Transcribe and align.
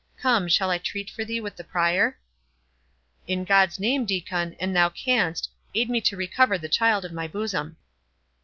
Come, 0.17 0.47
shall 0.47 0.71
I 0.71 0.79
treat 0.79 1.11
for 1.11 1.23
thee 1.23 1.39
with 1.39 1.55
the 1.57 1.63
Prior?" 1.63 2.17
"In 3.27 3.43
God's 3.43 3.79
name, 3.79 4.03
Diccon, 4.03 4.55
an 4.59 4.73
thou 4.73 4.89
canst, 4.89 5.51
aid 5.75 5.91
me 5.91 6.01
to 6.01 6.17
recover 6.17 6.57
the 6.57 6.67
child 6.67 7.05
of 7.05 7.13
my 7.13 7.27
bosom!" 7.27 7.77